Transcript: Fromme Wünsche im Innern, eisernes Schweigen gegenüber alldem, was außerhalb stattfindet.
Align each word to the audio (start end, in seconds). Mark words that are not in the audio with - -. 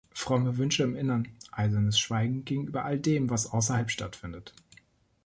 Fromme 0.15 0.57
Wünsche 0.57 0.81
im 0.81 0.95
Innern, 0.95 1.27
eisernes 1.51 1.99
Schweigen 1.99 2.43
gegenüber 2.43 2.83
alldem, 2.85 3.29
was 3.29 3.45
außerhalb 3.51 3.91
stattfindet. 3.91 4.51